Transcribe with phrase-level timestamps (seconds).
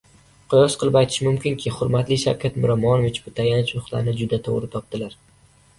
[0.53, 5.17] Qiyos qilib aytish mumkinki, hurmatli Shavkat Miromonovich bu tayanch nuqtani juda toʻgʻri topdilar